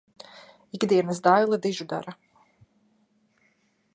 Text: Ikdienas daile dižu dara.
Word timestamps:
Ikdienas 0.77 1.19
daile 1.27 1.59
dižu 1.67 1.87
dara. 1.93 2.17